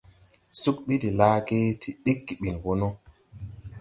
Sug 0.61 0.77
ɓi 0.85 0.95
de 1.03 1.09
laage, 1.19 1.57
ti 1.81 1.89
ɗiggi 2.03 2.33
ɓin 2.41 2.57
wɔ 2.63 2.71
no. 2.79 2.87